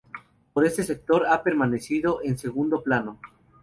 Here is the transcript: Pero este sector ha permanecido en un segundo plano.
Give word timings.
Pero 0.55 0.65
este 0.65 0.83
sector 0.83 1.27
ha 1.27 1.43
permanecido 1.43 2.21
en 2.23 2.31
un 2.31 2.37
segundo 2.39 2.81
plano. 2.81 3.19